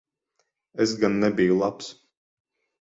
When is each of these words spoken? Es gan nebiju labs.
Es 0.85 0.91
gan 1.05 1.15
nebiju 1.25 1.55
labs. 1.61 1.87